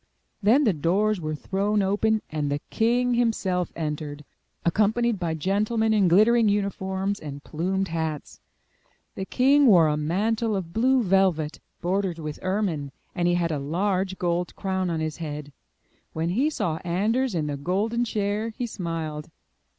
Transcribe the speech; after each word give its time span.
i6 0.01 0.03
UP 0.03 0.09
ONE 0.09 0.13
PAIR 0.15 0.31
OF 0.31 0.33
STAIRS 0.33 0.63
Then 0.63 0.63
the 0.75 0.81
doors 0.81 1.21
were 1.21 1.35
thrown 1.35 1.81
open 1.83 2.21
and 2.31 2.51
the 2.51 2.59
king 2.71 3.13
himself 3.13 3.71
entered, 3.75 4.25
accompanied 4.65 5.19
by 5.19 5.33
gentlemen 5.35 5.93
in 5.93 6.09
glit 6.09 6.25
tering 6.25 6.49
uniforms 6.49 7.19
and 7.19 7.43
plumed 7.43 7.89
hats. 7.89 8.39
The 9.13 9.25
king 9.25 9.67
wore 9.67 9.87
a 9.87 9.97
mantle 9.97 10.55
of 10.55 10.73
blue 10.73 11.03
velvet, 11.03 11.59
bordered 11.81 12.17
with 12.17 12.39
ermine, 12.41 12.91
and 13.13 13.27
he 13.27 13.35
had 13.35 13.51
a 13.51 13.59
large 13.59 14.17
gold 14.17 14.55
crown 14.55 14.89
on 14.89 15.01
his 15.01 15.17
head. 15.17 15.53
When 16.13 16.29
he 16.29 16.49
saw 16.49 16.77
Anders 16.83 17.35
in 17.35 17.45
the 17.45 17.55
golden 17.55 18.03
chair, 18.03 18.49
he 18.57 18.65
smiled. 18.65 19.29